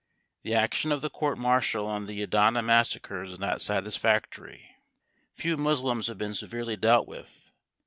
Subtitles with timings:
[0.41, 4.75] The action of the court martial on the Adana massacres is not satisfactory.
[5.35, 7.51] Few Moslems have been severely dealt with.